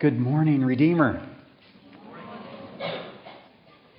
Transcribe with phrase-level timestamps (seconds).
[0.00, 1.28] Good morning, Redeemer.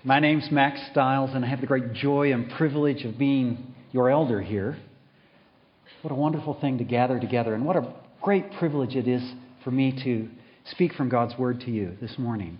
[0.03, 4.09] My name's Max Stiles, and I have the great joy and privilege of being your
[4.09, 4.79] elder here.
[6.01, 9.21] What a wonderful thing to gather together, and what a great privilege it is
[9.63, 10.27] for me to
[10.71, 12.57] speak from God's Word to you this morning.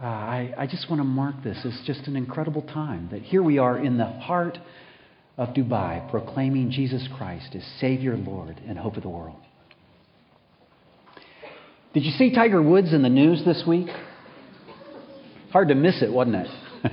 [0.00, 3.42] Uh, I, I just want to mark this as just an incredible time that here
[3.42, 4.56] we are in the heart
[5.36, 9.42] of Dubai proclaiming Jesus Christ as Savior, Lord, and hope of the world.
[11.94, 13.88] Did you see Tiger Woods in the news this week?
[15.52, 16.48] Hard to miss it, wasn't it?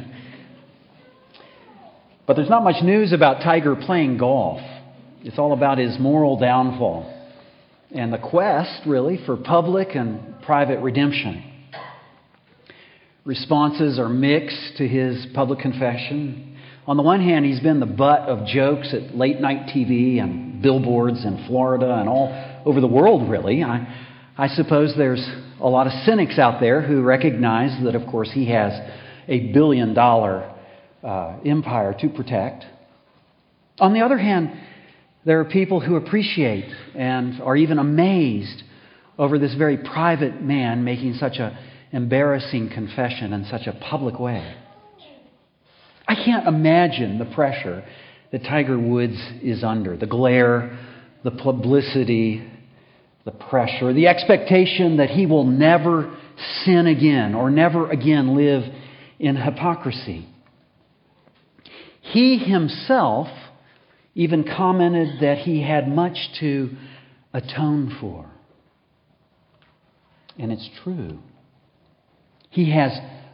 [2.25, 4.61] but there's not much news about Tiger playing golf.
[5.21, 7.11] It's all about his moral downfall
[7.93, 11.43] and the quest, really, for public and private redemption.
[13.25, 16.57] Responses are mixed to his public confession.
[16.87, 20.61] On the one hand, he's been the butt of jokes at late night TV and
[20.61, 23.61] billboards in Florida and all over the world, really.
[23.63, 23.87] I,
[24.37, 25.25] I suppose there's
[25.61, 28.73] a lot of cynics out there who recognize that, of course, he has
[29.29, 30.53] a billion dollar
[31.01, 32.65] uh, empire to protect.
[33.79, 34.51] On the other hand,
[35.23, 38.63] there are people who appreciate and are even amazed
[39.17, 41.57] over this very private man making such an
[41.93, 44.53] embarrassing confession in such a public way.
[46.07, 47.85] I can't imagine the pressure
[48.33, 50.77] that Tiger Woods is under the glare,
[51.23, 52.51] the publicity,
[53.25, 56.15] the pressure, the expectation that he will never
[56.63, 58.63] sin again or never again live
[59.19, 60.27] in hypocrisy.
[62.01, 63.27] He himself
[64.13, 66.69] even commented that he had much to
[67.33, 68.29] atone for.
[70.37, 71.19] And it's true.
[72.51, 72.91] He has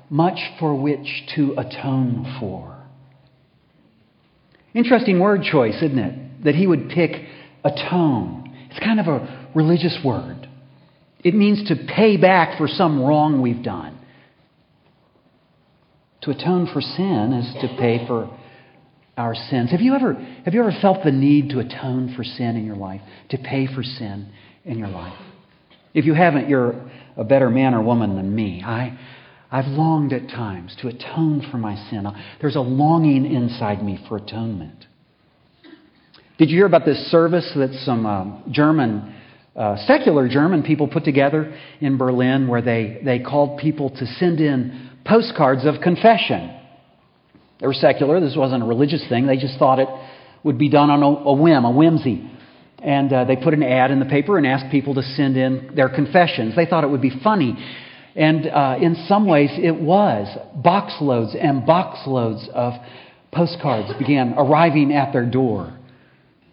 [0.09, 2.77] much for which to atone for.
[4.73, 6.43] Interesting word choice, isn't it?
[6.45, 7.11] That he would pick
[7.63, 8.55] atone.
[8.69, 10.47] It's kind of a religious word.
[11.23, 13.97] It means to pay back for some wrong we've done.
[16.21, 18.37] To atone for sin is to pay for
[19.17, 19.71] our sins.
[19.71, 20.13] Have you ever,
[20.45, 23.67] have you ever felt the need to atone for sin in your life, to pay
[23.67, 24.31] for sin
[24.65, 25.17] in your life?
[25.93, 28.63] If you haven't, you're a better man or woman than me.
[28.65, 28.97] I,
[29.51, 32.07] I've longed at times to atone for my sin.
[32.39, 34.85] There's a longing inside me for atonement.
[36.37, 39.15] Did you hear about this service that some um, German
[39.55, 44.39] uh, secular German people put together in Berlin where they, they called people to send
[44.39, 46.57] in postcards of confession.
[47.59, 49.89] They were secular, this wasn't a religious thing, they just thought it
[50.43, 52.29] would be done on a, a whim, a whimsy.
[52.79, 55.75] And uh, they put an ad in the paper and asked people to send in
[55.75, 56.55] their confessions.
[56.55, 57.55] They thought it would be funny.
[58.15, 60.27] And uh, in some ways, it was.
[60.57, 62.73] Boxloads and boxloads of
[63.31, 65.77] postcards began arriving at their door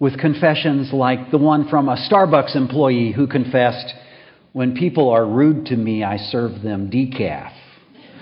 [0.00, 3.92] with confessions like the one from a Starbucks employee who confessed,
[4.52, 7.52] When people are rude to me, I serve them decaf.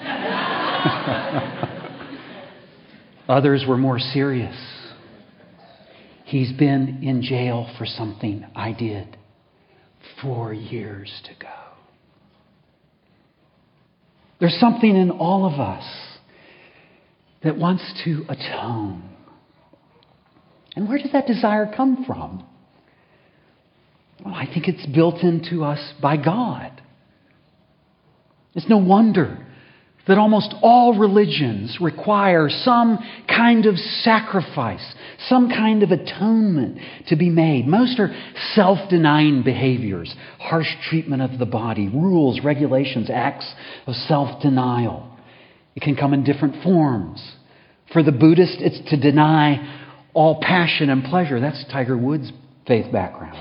[3.28, 4.56] Others were more serious.
[6.24, 9.16] He's been in jail for something I did
[10.22, 11.48] four years to go.
[14.40, 15.84] There's something in all of us
[17.42, 19.15] that wants to atone
[20.76, 22.46] and where does that desire come from?
[24.24, 26.82] Well, I think it's built into us by God.
[28.54, 29.46] It's no wonder
[30.06, 32.98] that almost all religions require some
[33.28, 34.94] kind of sacrifice,
[35.28, 36.78] some kind of atonement
[37.08, 37.66] to be made.
[37.66, 38.14] Most are
[38.54, 43.52] self denying behaviors, harsh treatment of the body, rules, regulations, acts
[43.86, 45.10] of self denial.
[45.74, 47.36] It can come in different forms.
[47.92, 49.85] For the Buddhist, it's to deny
[50.16, 51.38] all passion and pleasure.
[51.38, 52.32] That's Tiger Woods'
[52.66, 53.38] faith background.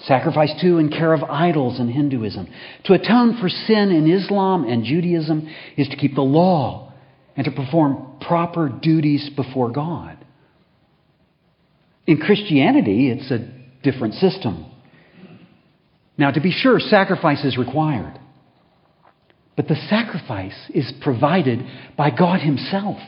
[0.00, 2.46] Sacrifice to and care of idols in Hinduism.
[2.84, 6.92] To atone for sin in Islam and Judaism is to keep the law
[7.34, 10.16] and to perform proper duties before God.
[12.06, 13.50] In Christianity, it's a
[13.82, 14.66] different system.
[16.16, 18.20] Now, to be sure, sacrifice is required.
[19.56, 21.66] But the sacrifice is provided
[21.96, 22.98] by God Himself.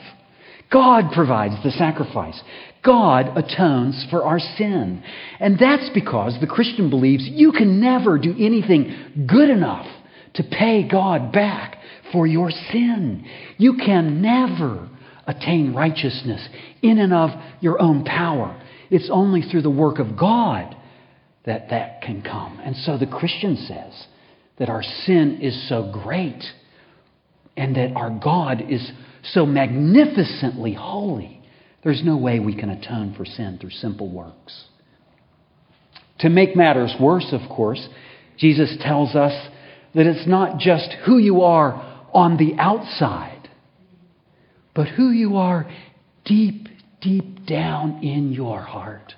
[0.70, 2.40] God provides the sacrifice.
[2.84, 5.02] God atones for our sin.
[5.40, 9.86] And that's because the Christian believes you can never do anything good enough
[10.34, 11.78] to pay God back
[12.12, 13.26] for your sin.
[13.56, 14.88] You can never
[15.26, 16.46] attain righteousness
[16.82, 17.30] in and of
[17.60, 18.60] your own power.
[18.90, 20.74] It's only through the work of God
[21.44, 22.60] that that can come.
[22.62, 24.06] And so the Christian says
[24.58, 26.42] that our sin is so great
[27.56, 28.90] and that our God is
[29.22, 31.42] so magnificently holy,
[31.82, 34.64] there's no way we can atone for sin through simple works.
[36.20, 37.88] To make matters worse, of course,
[38.38, 39.32] Jesus tells us
[39.94, 43.48] that it's not just who you are on the outside,
[44.74, 45.70] but who you are
[46.24, 46.68] deep,
[47.00, 49.14] deep down in your heart.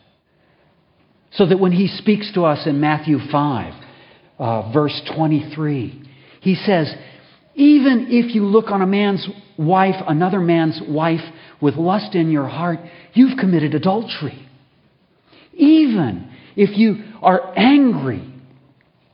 [1.32, 3.75] So that when he speaks to us in Matthew 5,
[4.38, 6.02] uh, verse 23,
[6.41, 6.93] he says,
[7.61, 9.29] Even if you look on a man's
[9.59, 11.21] wife, another man's wife,
[11.61, 12.79] with lust in your heart,
[13.12, 14.49] you've committed adultery.
[15.53, 18.27] Even if you are angry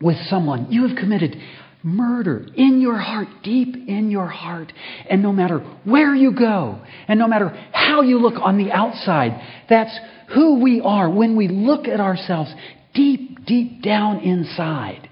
[0.01, 1.35] with someone, you have committed
[1.83, 4.73] murder in your heart, deep in your heart.
[5.11, 9.41] And no matter where you go, and no matter how you look on the outside,
[9.69, 9.99] that's
[10.37, 12.55] who we are when we look at ourselves
[12.95, 15.06] deep, deep down inside.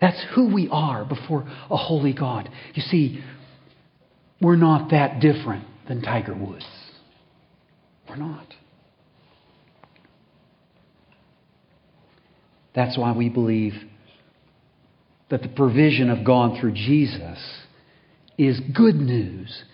[0.00, 2.48] That's who we are before a holy God.
[2.74, 3.22] You see,
[4.40, 6.66] we're not that different than Tiger Woods.
[8.08, 8.46] We're not.
[12.74, 13.74] That's why we believe
[15.30, 17.38] that the provision of God through Jesus
[18.38, 19.64] is good news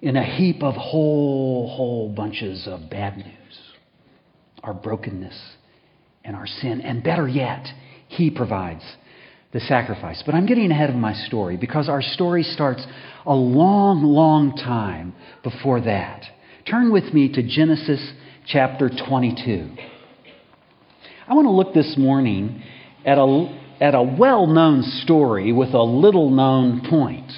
[0.00, 3.26] in a heap of whole, whole bunches of bad news.
[4.62, 5.38] Our brokenness
[6.24, 6.80] and our sin.
[6.80, 7.66] And better yet,
[8.08, 8.82] He provides
[9.54, 10.22] the sacrifice.
[10.26, 12.84] But I'm getting ahead of my story because our story starts
[13.24, 16.24] a long, long time before that.
[16.68, 18.12] Turn with me to Genesis
[18.46, 19.70] chapter 22.
[21.28, 22.62] I want to look this morning
[23.06, 27.30] at a at a well known story with a little known point.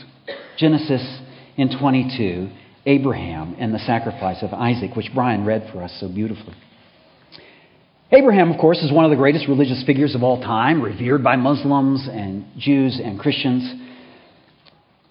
[0.56, 1.20] Genesis
[1.56, 2.48] in 22,
[2.86, 6.54] Abraham and the sacrifice of Isaac, which Brian read for us so beautifully.
[8.12, 11.34] Abraham, of course, is one of the greatest religious figures of all time, revered by
[11.34, 13.68] Muslims and Jews and Christians.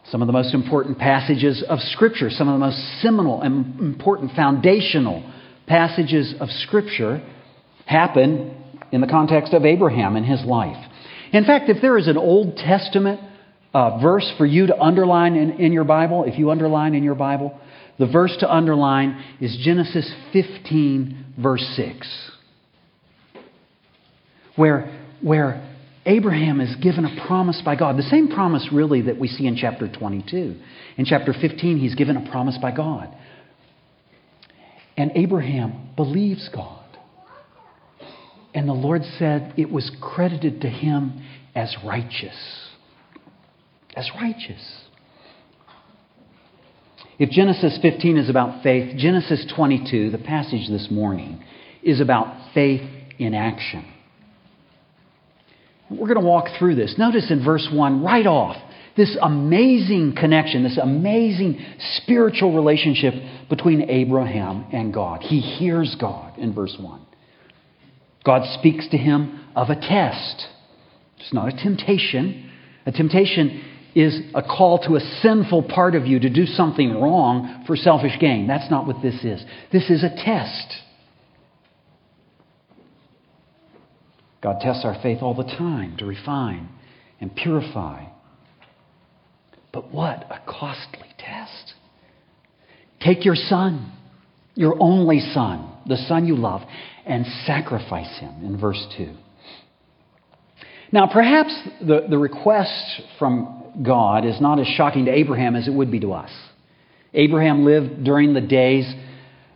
[0.05, 4.31] Some of the most important passages of Scripture, some of the most seminal and important
[4.33, 5.29] foundational
[5.67, 7.21] passages of Scripture
[7.85, 8.55] happen
[8.93, 10.77] in the context of Abraham and his life.
[11.33, 13.19] In fact, if there is an Old Testament
[13.73, 17.15] uh, verse for you to underline in, in your Bible, if you underline in your
[17.15, 17.59] Bible,
[17.99, 22.31] the verse to underline is Genesis 15, verse 6,
[24.55, 25.75] where, where
[26.05, 27.97] Abraham is given a promise by God.
[27.97, 30.55] The same promise, really, that we see in chapter 22.
[30.97, 33.15] In chapter 15, he's given a promise by God.
[34.97, 36.83] And Abraham believes God.
[38.53, 41.25] And the Lord said it was credited to him
[41.55, 42.69] as righteous.
[43.95, 44.81] As righteous.
[47.17, 51.43] If Genesis 15 is about faith, Genesis 22, the passage this morning,
[51.81, 52.81] is about faith
[53.17, 53.85] in action.
[55.89, 56.95] We're going to walk through this.
[56.97, 58.57] Notice in verse 1, right off,
[58.97, 61.63] this amazing connection, this amazing
[61.97, 63.13] spiritual relationship
[63.49, 65.21] between Abraham and God.
[65.21, 67.05] He hears God in verse 1.
[68.23, 70.47] God speaks to him of a test.
[71.19, 72.51] It's not a temptation.
[72.85, 73.63] A temptation
[73.95, 78.17] is a call to a sinful part of you to do something wrong for selfish
[78.19, 78.47] gain.
[78.47, 79.43] That's not what this is.
[79.71, 80.73] This is a test.
[84.45, 86.69] God tests our faith all the time to refine
[87.19, 88.05] and purify.
[89.73, 91.73] But what a costly test.
[93.01, 93.91] Take your son,
[94.53, 96.61] your only son, the son you love,
[97.07, 99.15] and sacrifice him in verse 2.
[100.91, 101.51] Now, perhaps
[101.81, 106.01] the, the request from God is not as shocking to Abraham as it would be
[106.01, 106.29] to us.
[107.15, 108.85] Abraham lived during the days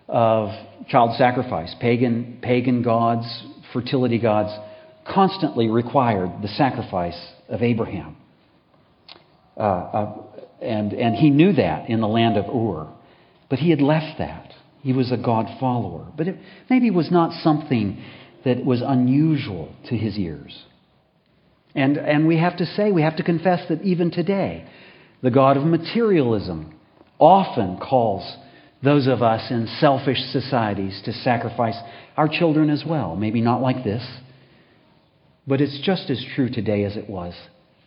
[0.08, 0.50] of
[0.88, 1.76] child sacrifice.
[1.80, 3.28] Pagan, pagan gods,
[3.72, 4.50] fertility gods
[5.14, 8.16] constantly required the sacrifice of Abraham.
[9.58, 10.24] Uh, uh,
[10.62, 12.88] and, and he knew that in the land of Ur.
[13.50, 14.54] But he had left that.
[14.82, 16.08] He was a God follower.
[16.16, 16.38] But it
[16.70, 18.04] maybe was not something
[18.46, 20.64] that was unusual to his ears.
[21.76, 24.66] And, and we have to say, we have to confess that even today,
[25.22, 26.74] the God of materialism
[27.20, 28.38] often calls
[28.82, 31.76] those of us in selfish societies to sacrifice
[32.16, 33.16] our children as well.
[33.16, 34.06] Maybe not like this,
[35.50, 37.34] but it's just as true today as it was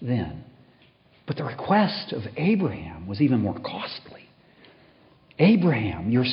[0.03, 0.45] then.
[1.29, 4.29] But the request of Abraham was even more costly.
[5.39, 6.25] Abraham, you're,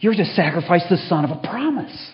[0.00, 2.12] you're to sacrifice the son of a promise.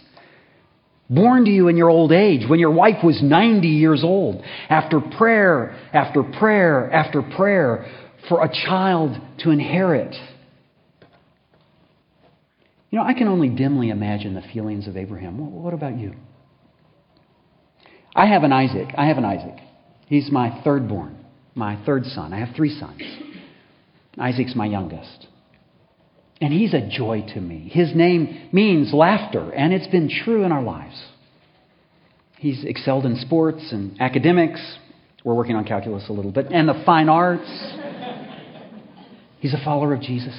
[1.08, 5.00] Born to you in your old age, when your wife was 90 years old, after
[5.00, 7.86] prayer, after prayer, after prayer,
[8.28, 10.16] for a child to inherit.
[12.90, 15.62] You know, I can only dimly imagine the feelings of Abraham.
[15.62, 16.14] What about you?
[18.14, 18.88] I have an Isaac.
[18.96, 19.56] I have an Isaac.
[20.06, 21.16] He's my third born,
[21.54, 22.32] my third son.
[22.32, 23.02] I have three sons.
[24.18, 25.26] Isaac's my youngest.
[26.40, 27.70] And he's a joy to me.
[27.72, 31.02] His name means laughter, and it's been true in our lives.
[32.38, 34.60] He's excelled in sports and academics,
[35.24, 37.48] We're working on calculus a little bit, and the fine arts.
[39.40, 40.34] He's a follower of Jesus.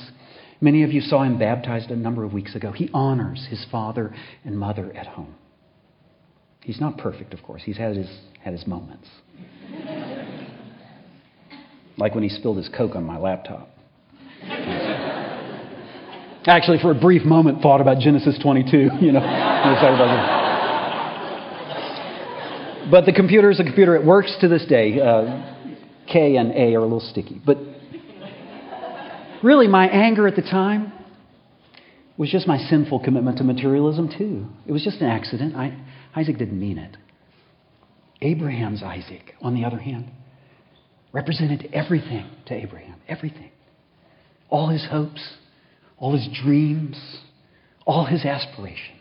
[0.61, 2.71] Many of you saw him baptized a number of weeks ago.
[2.71, 4.13] He honors his father
[4.43, 5.35] and mother at home.
[6.65, 7.61] He's not perfect, of course.
[7.63, 8.09] He's had his,
[8.43, 9.07] had his moments.
[11.95, 13.69] like when he spilled his Coke on my laptop.
[16.47, 19.19] Actually, for a brief moment, thought about Genesis 22, you know.
[22.89, 23.95] but the computer is a computer.
[23.95, 24.99] It works to this day.
[24.99, 25.53] Uh,
[26.11, 27.39] K and A are a little sticky.
[27.45, 27.59] But
[29.43, 30.91] really, my anger at the time
[32.17, 34.47] was just my sinful commitment to materialism, too.
[34.65, 35.55] It was just an accident.
[35.55, 35.77] I,
[36.15, 36.97] Isaac didn't mean it.
[38.21, 40.09] Abraham's Isaac, on the other hand,
[41.11, 42.95] represented everything to Abraham.
[43.07, 43.51] Everything.
[44.49, 45.21] All his hopes,
[45.97, 46.97] all his dreams,
[47.85, 48.91] all his aspirations.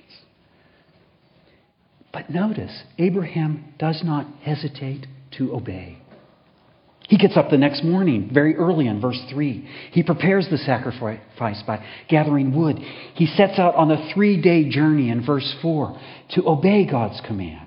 [2.12, 5.06] But notice, Abraham does not hesitate
[5.38, 5.98] to obey.
[7.08, 9.68] He gets up the next morning, very early in verse 3.
[9.92, 12.78] He prepares the sacrifice by gathering wood.
[13.14, 17.64] He sets out on a three day journey in verse 4 to obey God's command.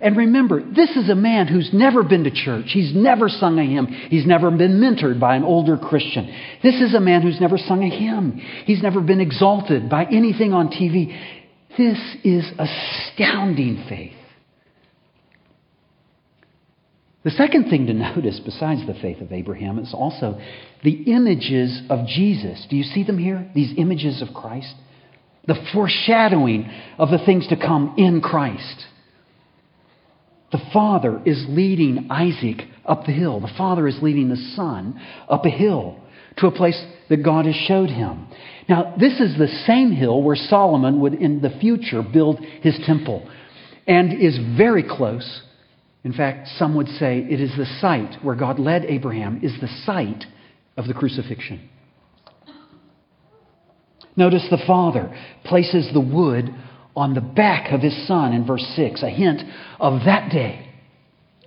[0.00, 2.66] And remember, this is a man who's never been to church.
[2.68, 3.86] He's never sung a hymn.
[3.86, 6.26] He's never been mentored by an older Christian.
[6.62, 8.32] This is a man who's never sung a hymn.
[8.66, 11.16] He's never been exalted by anything on TV.
[11.78, 14.15] This is astounding faith.
[17.26, 20.40] The second thing to notice, besides the faith of Abraham, is also
[20.84, 22.64] the images of Jesus.
[22.70, 23.50] Do you see them here?
[23.52, 24.72] These images of Christ?
[25.44, 28.86] The foreshadowing of the things to come in Christ.
[30.52, 33.40] The father is leading Isaac up the hill.
[33.40, 35.98] The father is leading the son up a hill
[36.36, 38.28] to a place that God has showed him.
[38.68, 43.28] Now, this is the same hill where Solomon would in the future build his temple
[43.88, 45.42] and is very close.
[46.06, 49.66] In fact, some would say it is the site where God led Abraham, is the
[49.84, 50.24] site
[50.76, 51.68] of the crucifixion.
[54.14, 55.12] Notice the father
[55.44, 56.54] places the wood
[56.94, 59.42] on the back of his son in verse 6, a hint
[59.80, 60.72] of that day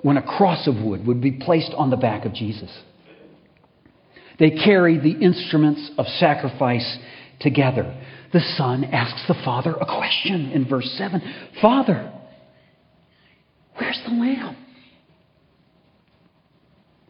[0.02, 2.70] when a cross of wood would be placed on the back of Jesus.
[4.40, 6.98] They carry the instruments of sacrifice
[7.40, 7.98] together.
[8.34, 11.22] The son asks the father a question in verse 7
[11.62, 12.12] Father,
[13.90, 14.56] where's the lamb?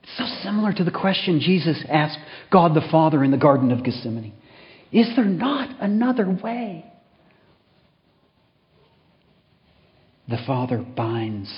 [0.03, 2.19] It's so similar to the question Jesus asked
[2.51, 4.33] God the Father in the Garden of Gethsemane
[4.91, 6.85] Is there not another way?
[10.27, 11.51] the Father binds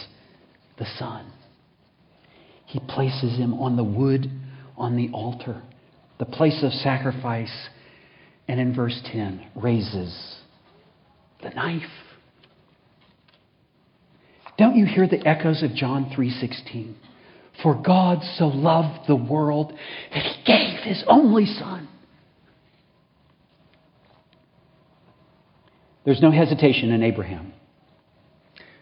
[0.80, 1.30] the Son.
[2.66, 4.32] He places him on the wood
[4.78, 5.62] on the altar,
[6.20, 7.52] the place of sacrifice,
[8.48, 10.38] and in verse 10, raises
[11.44, 11.82] the knife.
[14.62, 16.94] Don't you hear the echoes of John 3:16?
[17.64, 19.74] For God so loved the world
[20.14, 21.88] that he gave his only son.
[26.04, 27.54] There's no hesitation in Abraham.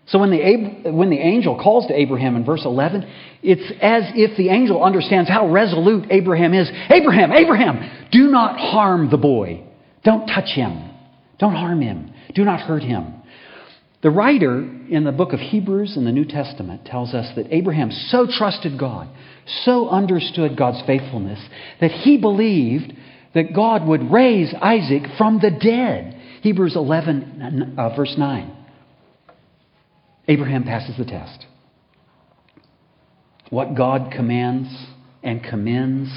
[0.07, 3.09] So when the, when the angel calls to Abraham in verse 11,
[3.41, 6.69] it's as if the angel understands how resolute Abraham is.
[6.89, 9.63] Abraham, Abraham, do not harm the boy.
[10.03, 10.89] Don't touch him.
[11.37, 12.11] Don't harm him.
[12.35, 13.18] Do not hurt him.
[14.01, 17.91] The writer in the book of Hebrews in the New Testament tells us that Abraham
[17.91, 19.09] so trusted God,
[19.63, 21.39] so understood God's faithfulness,
[21.81, 22.93] that he believed
[23.33, 26.13] that God would raise Isaac from the dead.
[26.41, 28.55] Hebrews 11, uh, verse 9.
[30.29, 31.45] Abraham passes the test.
[33.49, 34.69] What God commands
[35.23, 36.09] and commends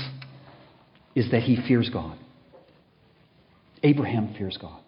[1.14, 2.16] is that he fears God.
[3.82, 4.78] Abraham fears God.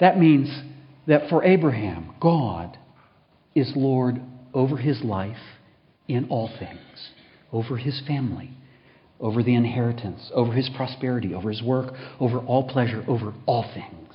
[0.00, 0.48] That means
[1.08, 2.78] that for Abraham, God
[3.54, 4.20] is Lord
[4.54, 5.36] over his life
[6.06, 7.10] in all things,
[7.50, 8.50] over his family,
[9.18, 14.14] over the inheritance, over his prosperity, over his work, over all pleasure, over all things.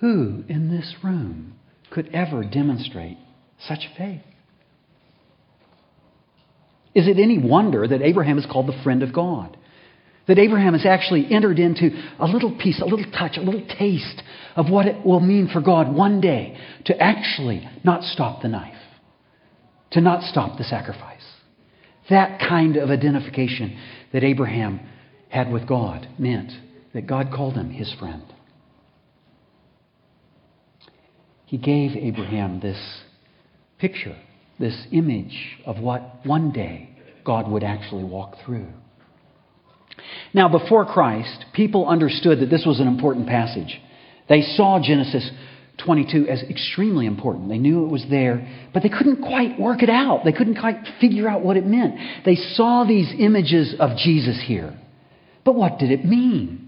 [0.00, 1.54] Who in this room
[1.90, 3.18] could ever demonstrate
[3.58, 4.22] such faith?
[6.94, 9.56] Is it any wonder that Abraham is called the friend of God?
[10.28, 14.22] That Abraham has actually entered into a little piece, a little touch, a little taste
[14.56, 18.74] of what it will mean for God one day to actually not stop the knife,
[19.92, 21.22] to not stop the sacrifice.
[22.10, 23.78] That kind of identification
[24.12, 24.80] that Abraham
[25.28, 26.52] had with God meant
[26.92, 28.22] that God called him his friend.
[31.46, 33.00] he gave Abraham this
[33.78, 34.16] picture,
[34.58, 36.90] this image of what one day
[37.24, 38.68] God would actually walk through.
[40.34, 43.80] Now, before Christ, people understood that this was an important passage.
[44.28, 45.30] They saw Genesis
[45.84, 47.48] 22 as extremely important.
[47.48, 50.22] They knew it was there, but they couldn't quite work it out.
[50.24, 52.24] They couldn't quite figure out what it meant.
[52.24, 54.78] They saw these images of Jesus here.
[55.44, 56.62] But what did it mean?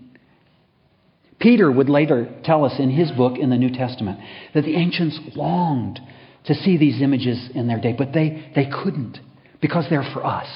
[1.40, 4.18] Peter would later tell us in his book in the New Testament
[4.54, 6.00] that the ancients longed
[6.46, 9.18] to see these images in their day, but they, they couldn't
[9.60, 10.48] because they're for us.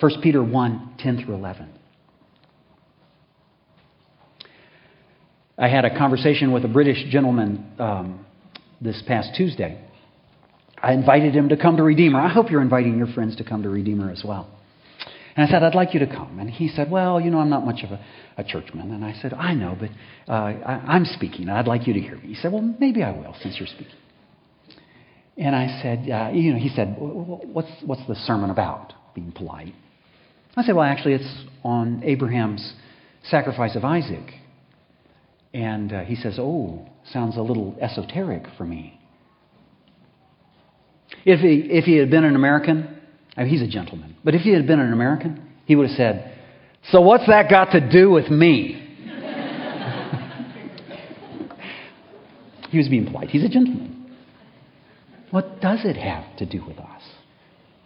[0.00, 1.68] 1 Peter 1 10 through 11.
[5.62, 8.26] I had a conversation with a British gentleman um,
[8.80, 9.80] this past Tuesday.
[10.76, 12.20] I invited him to come to Redeemer.
[12.20, 14.50] I hope you're inviting your friends to come to Redeemer as well.
[15.36, 16.40] And I said, I'd like you to come.
[16.40, 18.04] And he said, Well, you know, I'm not much of a,
[18.38, 18.90] a churchman.
[18.90, 19.90] And I said, I know, but
[20.28, 21.48] uh, I, am speaking.
[21.48, 22.26] I'd like you to hear me.
[22.26, 23.94] He said, Well, maybe I will since you're speaking.
[25.36, 28.94] And I said, uh, You know, he said, what's, what's the sermon about?
[29.14, 29.74] Being polite.
[30.56, 32.74] I said, Well, actually, it's on Abraham's
[33.22, 34.41] sacrifice of Isaac.
[35.54, 38.98] And uh, he says, Oh, sounds a little esoteric for me.
[41.24, 42.98] If he, if he had been an American,
[43.36, 45.96] I mean, he's a gentleman, but if he had been an American, he would have
[45.96, 46.36] said,
[46.90, 48.78] So what's that got to do with me?
[52.70, 53.30] he was being polite.
[53.30, 54.10] He's a gentleman.
[55.30, 57.02] What does it have to do with us?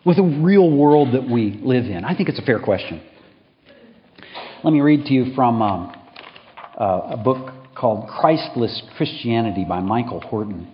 [0.04, 2.04] With the real world that we live in?
[2.04, 3.02] I think it's a fair question.
[4.64, 5.94] Let me read to you from um,
[6.76, 10.72] uh, a book called Christless Christianity by Michael Horton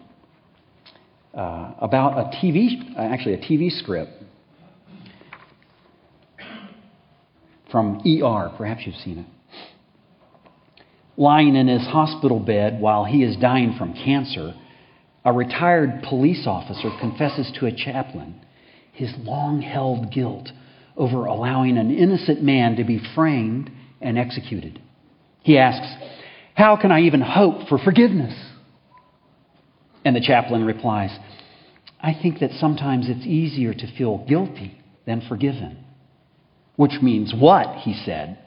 [1.35, 4.11] uh, about a TV, actually a TV script
[7.71, 8.53] from ER.
[8.57, 9.27] Perhaps you've seen it.
[11.17, 14.55] Lying in his hospital bed while he is dying from cancer,
[15.25, 18.41] a retired police officer confesses to a chaplain
[18.93, 20.49] his long held guilt
[20.97, 24.81] over allowing an innocent man to be framed and executed.
[25.43, 25.87] He asks,
[26.55, 28.35] How can I even hope for forgiveness?
[30.05, 31.17] And the chaplain replies,
[32.01, 35.79] I think that sometimes it's easier to feel guilty than forgiven.
[36.77, 37.77] Which means what?
[37.79, 38.39] He said.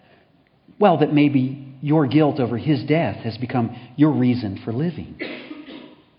[0.80, 5.20] Well, that maybe your guilt over his death has become your reason for living.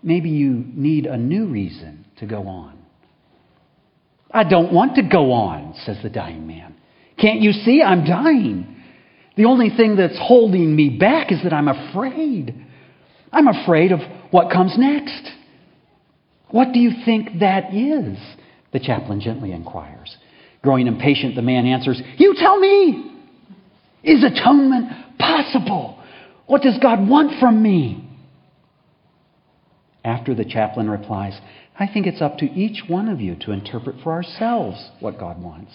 [0.01, 2.77] Maybe you need a new reason to go on.
[4.31, 6.75] I don't want to go on, says the dying man.
[7.19, 8.76] Can't you see I'm dying?
[9.37, 12.55] The only thing that's holding me back is that I'm afraid.
[13.31, 13.99] I'm afraid of
[14.31, 15.31] what comes next.
[16.49, 18.17] What do you think that is?
[18.73, 20.17] The chaplain gently inquires.
[20.63, 23.13] Growing impatient, the man answers, You tell me!
[24.03, 26.01] Is atonement possible?
[26.47, 28.03] What does God want from me?
[30.03, 31.39] After the chaplain replies,
[31.77, 35.41] I think it's up to each one of you to interpret for ourselves what God
[35.41, 35.73] wants.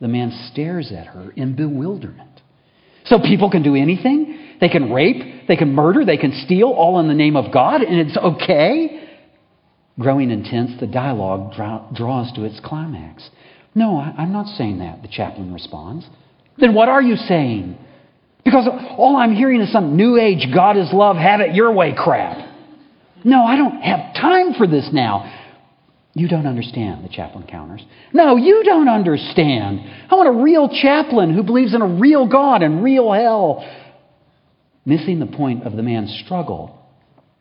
[0.00, 2.29] The man stares at her in bewilderment.
[3.10, 4.38] So people can do anything?
[4.60, 7.82] They can rape, they can murder, they can steal, all in the name of God,
[7.82, 9.08] and it's okay?
[9.98, 11.52] Growing intense, the dialogue
[11.92, 13.28] draws to its climax.
[13.74, 16.06] No, I'm not saying that, the chaplain responds.
[16.56, 17.76] Then what are you saying?
[18.44, 21.94] Because all I'm hearing is some new age God is love, have it your way
[21.96, 22.38] crap.
[23.24, 25.39] No, I don't have time for this now.
[26.12, 27.84] You don't understand, the chaplain counters.
[28.12, 29.80] No, you don't understand.
[30.10, 33.64] I want a real chaplain who believes in a real God and real hell.
[34.84, 36.84] Missing the point of the man's struggle,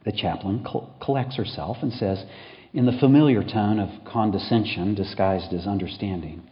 [0.06, 0.66] the chaplain
[1.02, 2.24] collects herself and says,
[2.74, 6.48] in the familiar tone of condescension disguised as understanding,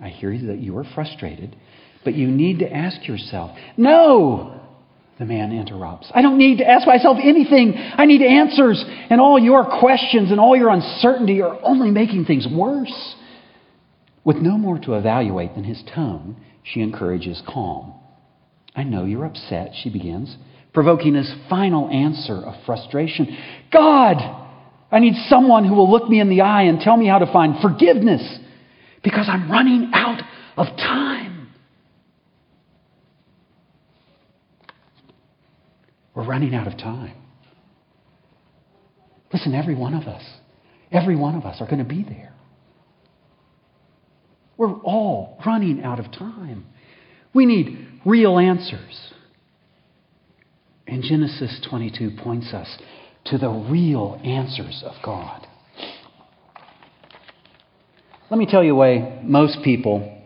[0.00, 1.54] I hear that you are frustrated,
[2.04, 4.67] but you need to ask yourself, No!
[5.18, 6.10] The man interrupts.
[6.14, 7.74] I don't need to ask myself anything.
[7.76, 8.84] I need answers.
[9.10, 13.14] And all your questions and all your uncertainty are only making things worse.
[14.24, 17.94] With no more to evaluate than his tone, she encourages calm.
[18.76, 20.36] I know you're upset, she begins,
[20.72, 23.36] provoking his final answer of frustration.
[23.72, 24.16] God,
[24.92, 27.32] I need someone who will look me in the eye and tell me how to
[27.32, 28.38] find forgiveness
[29.02, 30.20] because I'm running out
[30.56, 31.17] of time.
[36.18, 37.14] We're running out of time.
[39.32, 40.24] Listen, every one of us,
[40.90, 42.34] every one of us are going to be there.
[44.56, 46.66] We're all running out of time.
[47.32, 49.12] We need real answers.
[50.88, 52.78] And Genesis 22 points us
[53.26, 55.46] to the real answers of God.
[58.28, 60.20] Let me tell you a way most people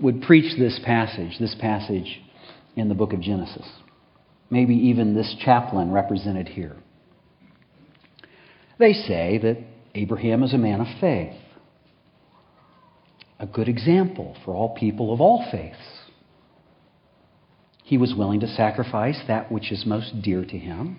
[0.00, 2.20] would preach this passage, this passage
[2.76, 3.66] in the book of Genesis
[4.50, 6.76] maybe even this chaplain represented here.
[8.78, 9.58] They say that
[9.94, 11.34] Abraham is a man of faith,
[13.38, 15.76] a good example for all people of all faiths.
[17.82, 20.98] He was willing to sacrifice that which is most dear to him.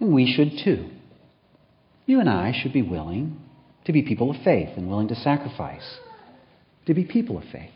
[0.00, 0.88] And we should too.
[2.06, 3.38] You and I should be willing
[3.84, 5.98] to be people of faith and willing to sacrifice,
[6.86, 7.70] to be people of faith.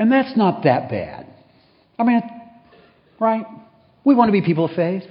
[0.00, 1.26] And that's not that bad.
[1.98, 2.22] I mean,
[3.20, 3.44] right?
[4.02, 5.02] We want to be people of faith.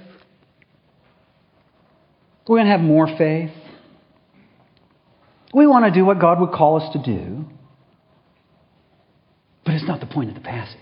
[2.48, 3.52] We want to have more faith.
[5.54, 7.44] We want to do what God would call us to do.
[9.64, 10.76] But it's not the point of the passage.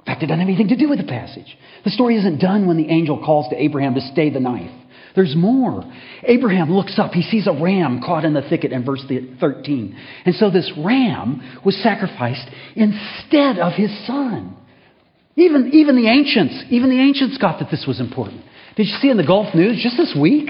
[0.00, 1.56] In fact, it doesn't have anything to do with the passage.
[1.84, 4.70] The story isn't done when the angel calls to Abraham to stay the knife.
[5.14, 5.84] There's more.
[6.24, 7.12] Abraham looks up.
[7.12, 9.96] He sees a ram caught in the thicket in verse 13.
[10.24, 14.56] And so this ram was sacrificed instead of his son.
[15.36, 18.42] Even, even the ancients, even the ancients got that this was important.
[18.76, 20.48] Did you see in the Gulf News just this week?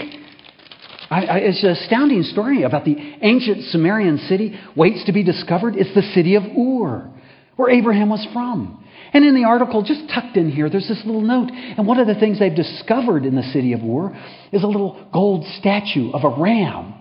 [1.10, 5.74] I, I, it's an astounding story about the ancient Sumerian city waits to be discovered.
[5.76, 7.10] It's the city of Ur,
[7.56, 8.83] where Abraham was from.
[9.14, 11.48] And in the article, just tucked in here, there's this little note.
[11.52, 14.12] And one of the things they've discovered in the city of Ur
[14.50, 16.94] is a little gold statue of a ram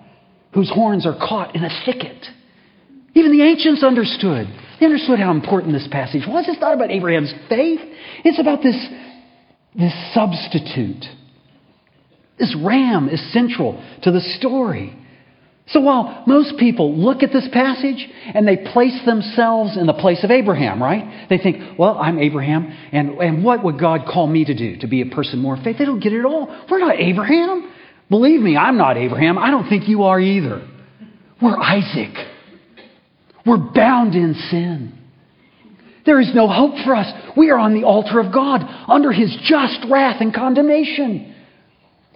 [0.53, 2.23] whose horns are caught in a thicket.
[3.15, 4.47] Even the ancients understood.
[4.79, 6.45] They understood how important this passage was.
[6.47, 7.79] It's not about Abraham's faith,
[8.23, 8.77] it's about this,
[9.75, 11.05] this substitute.
[12.37, 14.95] This ram is central to the story.
[15.67, 20.23] So while most people look at this passage and they place themselves in the place
[20.23, 21.27] of Abraham, right?
[21.29, 24.77] They think, well, I'm Abraham, and, and what would God call me to do?
[24.79, 25.77] To be a person more faith?
[25.77, 26.47] They don't get it at all.
[26.69, 27.71] We're not Abraham.
[28.09, 29.37] Believe me, I'm not Abraham.
[29.37, 30.67] I don't think you are either.
[31.41, 32.13] We're Isaac.
[33.45, 34.99] We're bound in sin.
[36.05, 37.07] There is no hope for us.
[37.37, 41.33] We are on the altar of God under his just wrath and condemnation.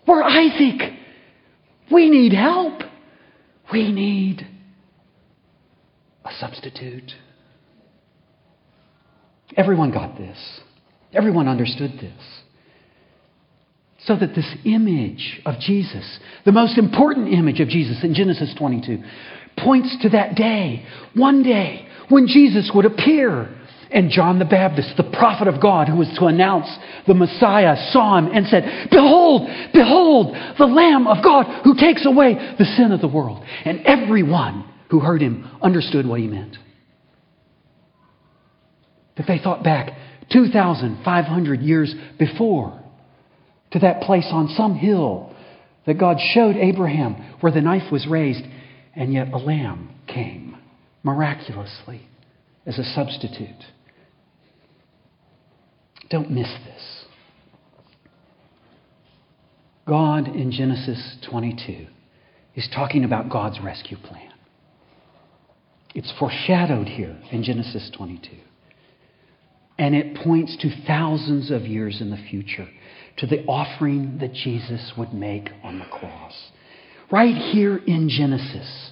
[0.05, 0.93] We're Isaac.
[1.89, 2.81] We need help.
[3.71, 4.47] We need
[6.23, 7.12] a substitute.
[9.56, 10.38] Everyone got this.
[11.13, 12.41] Everyone understood this.
[14.06, 19.03] So that this image of Jesus, the most important image of Jesus in Genesis 22,
[19.58, 23.53] points to that day, one day, when Jesus would appear.
[23.89, 26.67] And John the Baptist, the prophet of God who was to announce
[27.08, 32.34] the Messiah, saw him and said, Behold, behold, the Lamb of God who takes away
[32.58, 33.43] the sin of the world.
[33.65, 36.58] And everyone who heard him understood what he meant.
[39.15, 39.91] That they thought back
[40.32, 42.84] 2,500 years before
[43.71, 45.34] to that place on some hill
[45.86, 48.43] that God showed Abraham where the knife was raised,
[48.95, 50.58] and yet a lamb came
[51.04, 52.08] miraculously
[52.65, 53.63] as a substitute.
[56.10, 57.06] Don't miss this.
[59.86, 61.88] God in Genesis 22
[62.56, 64.32] is talking about God's rescue plan.
[65.96, 68.30] It's foreshadowed here in Genesis 22.
[69.80, 72.67] And it points to thousands of years in the future
[73.17, 76.52] to the offering that Jesus would make on the cross.
[77.12, 78.91] Right here in Genesis,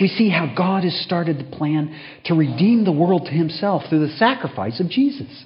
[0.00, 4.06] we see how God has started the plan to redeem the world to himself through
[4.06, 5.44] the sacrifice of Jesus.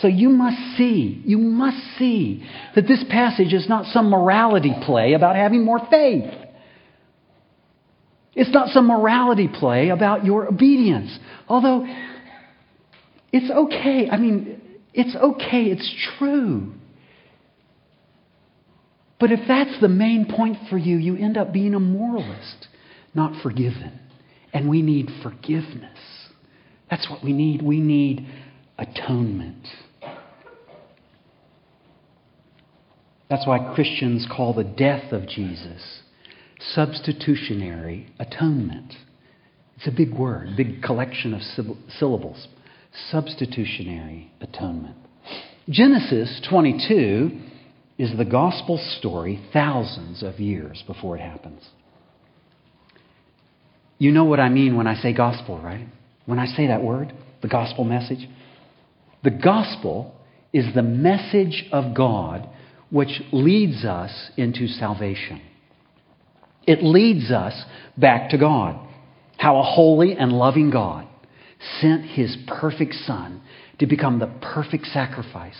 [0.00, 5.12] So you must see, you must see that this passage is not some morality play
[5.12, 6.30] about having more faith.
[8.34, 11.16] It's not some morality play about your obedience.
[11.46, 11.86] Although
[13.32, 14.08] it's okay.
[14.10, 14.60] I mean,
[14.94, 15.64] it's okay.
[15.64, 16.72] It's true.
[19.20, 22.66] But if that's the main point for you, you end up being a moralist,
[23.14, 24.00] not forgiven.
[24.54, 25.98] And we need forgiveness.
[26.90, 27.62] That's what we need.
[27.62, 28.26] We need
[28.78, 29.66] atonement.
[33.28, 36.02] That's why Christians call the death of Jesus
[36.74, 38.92] substitutionary atonement.
[39.76, 41.40] It's a big word, big collection of
[41.98, 42.46] syllables.
[43.10, 44.96] Substitutionary atonement.
[45.68, 47.30] Genesis 22
[47.98, 51.62] is the gospel story thousands of years before it happens.
[53.98, 55.86] You know what I mean when I say gospel, right?
[56.26, 58.28] When I say that word, the gospel message.
[59.22, 60.14] The gospel
[60.52, 62.48] is the message of God
[62.90, 65.40] which leads us into salvation.
[66.66, 67.54] It leads us
[67.96, 68.78] back to God.
[69.38, 71.06] How a holy and loving God
[71.80, 73.40] sent his perfect Son
[73.78, 75.58] to become the perfect sacrifice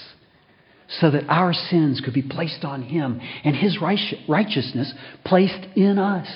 [1.00, 4.92] so that our sins could be placed on him and his righteousness
[5.24, 6.28] placed in us.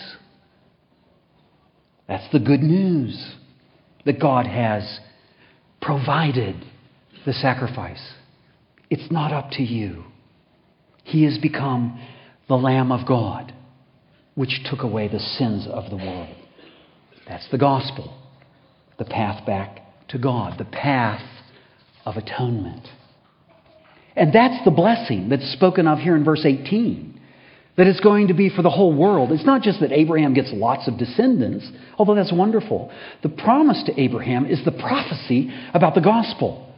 [2.08, 3.34] That's the good news
[4.04, 5.00] that God has
[5.82, 6.64] provided
[7.26, 8.14] the sacrifice.
[8.88, 10.04] It's not up to you.
[11.04, 12.00] He has become
[12.48, 13.52] the Lamb of God,
[14.34, 16.34] which took away the sins of the world.
[17.28, 18.16] That's the gospel,
[18.98, 21.22] the path back to God, the path
[22.04, 22.86] of atonement.
[24.14, 27.20] And that's the blessing that's spoken of here in verse 18
[27.76, 29.30] that it's going to be for the whole world.
[29.32, 32.90] It's not just that Abraham gets lots of descendants, although that's wonderful.
[33.22, 36.74] The promise to Abraham is the prophecy about the gospel,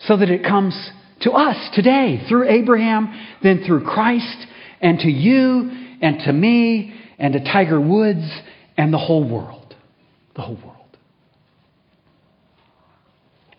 [0.00, 0.74] so that it comes
[1.20, 3.08] to us today through Abraham,
[3.42, 4.46] then through Christ,
[4.80, 8.30] and to you, and to me, and to Tiger Woods,
[8.76, 9.74] and the whole world.
[10.36, 10.96] The whole world.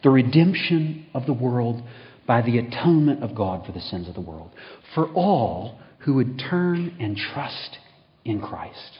[0.01, 1.83] The redemption of the world
[2.25, 4.51] by the atonement of God for the sins of the world.
[4.95, 7.77] For all who would turn and trust
[8.23, 8.99] in Christ.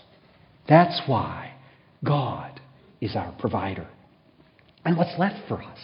[0.67, 1.54] That's why
[2.04, 2.60] God
[2.99, 3.88] is our provider.
[4.84, 5.80] And what's left for us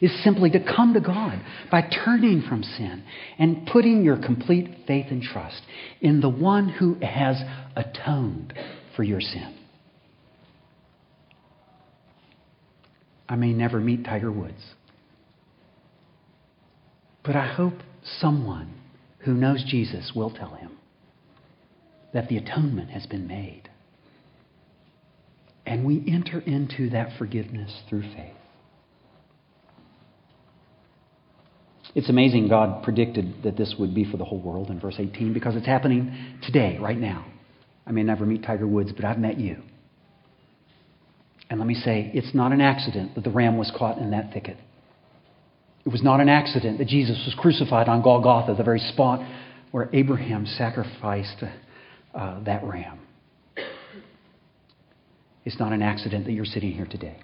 [0.00, 3.04] is simply to come to God by turning from sin
[3.38, 5.62] and putting your complete faith and trust
[6.00, 7.36] in the one who has
[7.76, 8.54] atoned
[8.96, 9.56] for your sin.
[13.28, 14.74] I may never meet Tiger Woods,
[17.22, 17.74] but I hope
[18.18, 18.74] someone
[19.20, 20.78] who knows Jesus will tell him
[22.12, 23.68] that the atonement has been made.
[25.64, 28.39] And we enter into that forgiveness through faith.
[31.94, 35.32] It's amazing God predicted that this would be for the whole world in verse 18
[35.32, 37.26] because it's happening today, right now.
[37.86, 39.56] I may never meet Tiger Woods, but I've met you.
[41.48, 44.32] And let me say, it's not an accident that the ram was caught in that
[44.32, 44.56] thicket.
[45.84, 49.20] It was not an accident that Jesus was crucified on Golgotha, the very spot
[49.72, 51.42] where Abraham sacrificed
[52.14, 53.00] uh, that ram.
[55.44, 57.18] It's not an accident that you're sitting here today.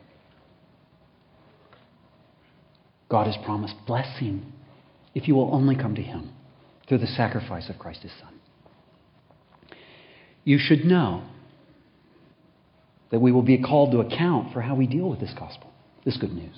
[3.08, 4.52] God has promised blessing
[5.16, 6.30] if you will only come to Him
[6.86, 8.34] through the sacrifice of Christ His Son.
[10.44, 11.24] You should know
[13.10, 15.72] that we will be called to account for how we deal with this gospel,
[16.04, 16.54] this good news.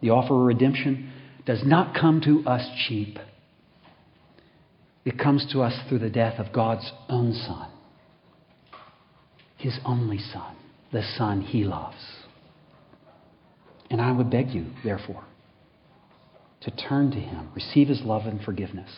[0.00, 1.12] The offer of redemption
[1.44, 3.18] does not come to us cheap.
[5.04, 7.68] It comes to us through the death of God's own Son,
[9.58, 10.56] His only Son,
[10.90, 12.02] the Son He loves.
[13.90, 15.24] And I would beg you, therefore,
[16.64, 18.90] to turn to Him, receive His love and forgiveness,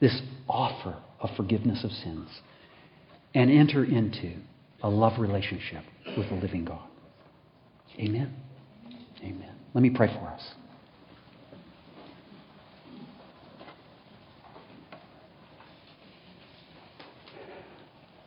[0.00, 2.28] this offer of forgiveness of sins,
[3.34, 4.34] and enter into
[4.82, 5.84] a love relationship
[6.16, 6.86] with the living God.
[7.98, 8.34] Amen.
[9.22, 9.54] Amen.
[9.72, 10.42] Let me pray for us.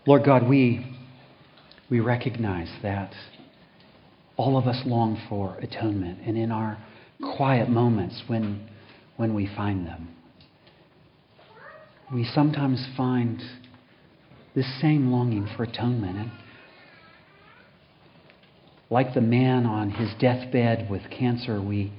[0.05, 0.85] Lord God, we,
[1.89, 3.13] we recognize that
[4.37, 6.77] all of us long for atonement, and in our
[7.21, 8.67] quiet moments when,
[9.15, 10.09] when we find them,
[12.13, 13.41] we sometimes find
[14.55, 16.17] this same longing for atonement.
[16.17, 16.31] And
[18.89, 21.91] like the man on his deathbed with cancer, we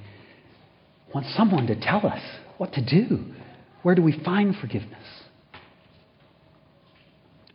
[1.13, 2.21] want someone to tell us
[2.57, 3.25] what to do.
[3.83, 4.97] Where do we find forgiveness?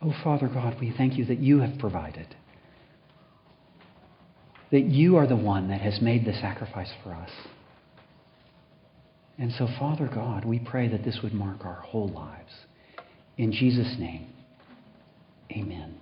[0.01, 2.35] Oh, Father God, we thank you that you have provided.
[4.71, 7.29] That you are the one that has made the sacrifice for us.
[9.37, 12.51] And so, Father God, we pray that this would mark our whole lives.
[13.37, 14.27] In Jesus' name,
[15.51, 15.99] amen.